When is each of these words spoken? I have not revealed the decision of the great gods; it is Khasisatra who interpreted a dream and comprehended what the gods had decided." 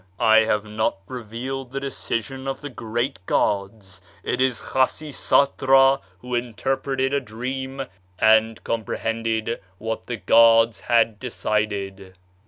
I 0.19 0.37
have 0.45 0.63
not 0.65 0.97
revealed 1.07 1.69
the 1.69 1.79
decision 1.79 2.47
of 2.47 2.61
the 2.61 2.71
great 2.71 3.23
gods; 3.27 4.01
it 4.23 4.41
is 4.41 4.63
Khasisatra 4.63 5.99
who 6.21 6.33
interpreted 6.33 7.13
a 7.13 7.21
dream 7.21 7.85
and 8.17 8.63
comprehended 8.63 9.61
what 9.77 10.07
the 10.07 10.17
gods 10.17 10.79
had 10.79 11.19
decided." 11.19 12.17